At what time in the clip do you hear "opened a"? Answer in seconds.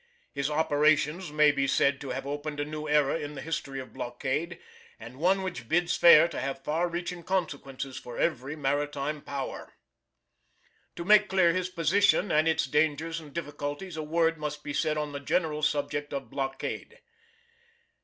2.25-2.65